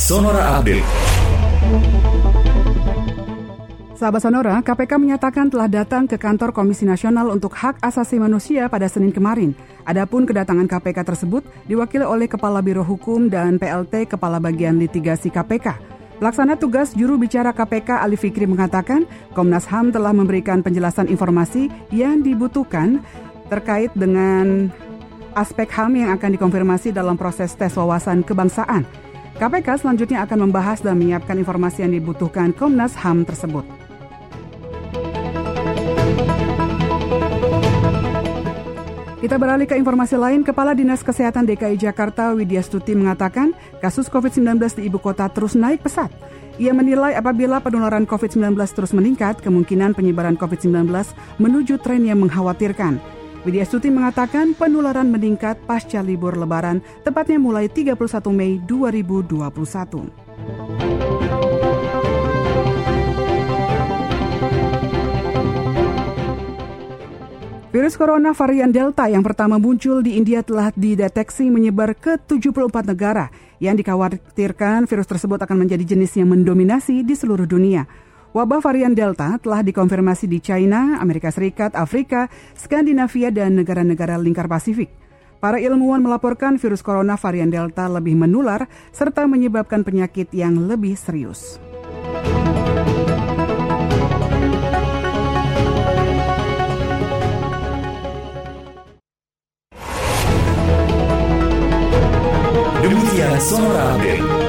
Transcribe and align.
Sonora 0.00 0.56
Update. 0.56 0.88
Sahabat 3.92 4.24
Sonora, 4.24 4.56
KPK 4.64 4.96
menyatakan 4.96 5.52
telah 5.52 5.68
datang 5.68 6.08
ke 6.08 6.16
kantor 6.16 6.56
Komisi 6.56 6.88
Nasional 6.88 7.28
untuk 7.28 7.52
Hak 7.52 7.84
Asasi 7.84 8.16
Manusia 8.16 8.64
pada 8.72 8.88
Senin 8.88 9.12
kemarin. 9.12 9.52
Adapun 9.84 10.24
kedatangan 10.24 10.64
KPK 10.72 11.04
tersebut 11.04 11.44
diwakili 11.68 12.08
oleh 12.08 12.32
Kepala 12.32 12.64
Biro 12.64 12.80
Hukum 12.80 13.28
dan 13.28 13.60
PLT 13.60 14.08
Kepala 14.08 14.40
Bagian 14.40 14.80
Litigasi 14.80 15.28
KPK. 15.28 15.76
Pelaksana 16.16 16.56
tugas 16.56 16.96
juru 16.96 17.20
bicara 17.20 17.52
KPK 17.52 18.00
Ali 18.00 18.16
Fikri 18.16 18.48
mengatakan 18.48 19.04
Komnas 19.36 19.68
HAM 19.68 19.92
telah 19.92 20.16
memberikan 20.16 20.64
penjelasan 20.64 21.12
informasi 21.12 21.68
yang 21.92 22.24
dibutuhkan 22.24 23.04
terkait 23.52 23.92
dengan 23.92 24.72
aspek 25.36 25.68
HAM 25.68 25.92
yang 25.92 26.16
akan 26.16 26.40
dikonfirmasi 26.40 26.88
dalam 26.88 27.20
proses 27.20 27.52
tes 27.52 27.76
wawasan 27.76 28.24
kebangsaan. 28.24 29.09
KPK 29.40 29.80
selanjutnya 29.80 30.20
akan 30.28 30.52
membahas 30.52 30.84
dan 30.84 31.00
menyiapkan 31.00 31.32
informasi 31.40 31.80
yang 31.80 31.96
dibutuhkan 31.96 32.52
Komnas 32.52 32.92
HAM 32.92 33.24
tersebut. 33.24 33.64
Kita 39.24 39.40
beralih 39.40 39.64
ke 39.64 39.80
informasi 39.80 40.20
lain, 40.20 40.44
Kepala 40.44 40.76
Dinas 40.76 41.00
Kesehatan 41.00 41.48
DKI 41.48 41.80
Jakarta 41.80 42.36
Widya 42.36 42.60
Stuti 42.60 42.92
mengatakan 42.92 43.56
kasus 43.80 44.12
COVID-19 44.12 44.60
di 44.76 44.92
ibu 44.92 45.00
kota 45.00 45.24
terus 45.32 45.56
naik 45.56 45.88
pesat. 45.88 46.12
Ia 46.60 46.76
menilai 46.76 47.16
apabila 47.16 47.64
penularan 47.64 48.04
COVID-19 48.04 48.52
terus 48.76 48.92
meningkat, 48.92 49.40
kemungkinan 49.40 49.96
penyebaran 49.96 50.36
COVID-19 50.36 50.84
menuju 51.40 51.80
tren 51.80 52.04
yang 52.04 52.20
mengkhawatirkan. 52.20 53.19
Widya 53.40 53.64
Stuti 53.64 53.88
mengatakan 53.88 54.52
penularan 54.52 55.08
meningkat 55.08 55.56
pasca 55.64 56.04
libur 56.04 56.36
lebaran, 56.36 56.84
tepatnya 57.00 57.40
mulai 57.40 57.72
31 57.72 57.96
Mei 58.36 58.60
2021. 58.68 60.12
Virus 67.70 67.94
corona 67.94 68.34
varian 68.36 68.68
Delta 68.68 69.08
yang 69.08 69.24
pertama 69.24 69.56
muncul 69.56 70.04
di 70.04 70.20
India 70.20 70.44
telah 70.44 70.74
dideteksi 70.76 71.48
menyebar 71.48 71.96
ke 71.96 72.20
74 72.20 72.92
negara 72.92 73.32
yang 73.56 73.72
dikhawatirkan 73.78 74.84
virus 74.84 75.08
tersebut 75.08 75.40
akan 75.40 75.64
menjadi 75.64 75.96
jenis 75.96 76.12
yang 76.18 76.28
mendominasi 76.28 77.06
di 77.06 77.14
seluruh 77.16 77.48
dunia. 77.48 78.09
Wabah 78.30 78.62
varian 78.62 78.94
Delta 78.94 79.42
telah 79.42 79.58
dikonfirmasi 79.58 80.30
di 80.30 80.38
China, 80.38 81.02
Amerika 81.02 81.34
Serikat, 81.34 81.74
Afrika, 81.74 82.30
Skandinavia, 82.54 83.34
dan 83.34 83.58
negara-negara 83.58 84.14
lingkar 84.22 84.46
Pasifik. 84.46 84.86
Para 85.42 85.58
ilmuwan 85.58 85.98
melaporkan 85.98 86.54
virus 86.54 86.78
corona 86.78 87.18
varian 87.18 87.50
Delta 87.50 87.90
lebih 87.90 88.14
menular 88.14 88.70
serta 88.94 89.26
menyebabkan 89.26 89.82
penyakit 89.82 90.30
yang 90.30 90.62
lebih 90.70 90.94
serius. 90.94 91.58
Demikian 102.78 103.36
Sonora 103.42 103.98
Update. 103.98 104.39